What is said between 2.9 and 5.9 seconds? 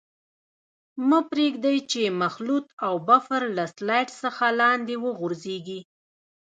بفر له سلایډ څخه لاندې وغورځيږي.